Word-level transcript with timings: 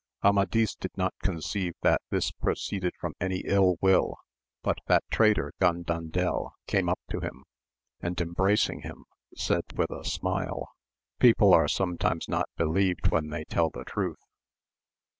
Amadis 0.23 0.73
did 0.73 0.97
not 0.97 1.13
conceive 1.21 1.75
that 1.83 2.01
this 2.09 2.31
proceeded 2.31 2.95
from 2.99 3.13
any 3.21 3.41
ill 3.45 3.75
will, 3.81 4.17
but 4.63 4.79
that 4.87 5.03
traitor 5.11 5.53
Gandandel 5.61 6.53
came 6.65 6.89
up 6.89 6.99
to 7.11 7.19
him, 7.19 7.43
and 8.01 8.19
embracing 8.19 8.81
him, 8.81 9.05
said 9.37 9.63
AMADIS 9.69 9.69
OF 9.69 9.75
GAUL. 9.75 9.77
107 9.77 9.77
with 9.77 9.91
a 9.91 10.09
smile, 10.49 10.69
People 11.19 11.53
are 11.53 11.67
sometimes 11.67 12.27
not 12.27 12.49
believed 12.57 13.09
when 13.11 13.29
they 13.29 13.43
tell 13.45 13.69
the 13.69 13.85
truth. 13.85 14.23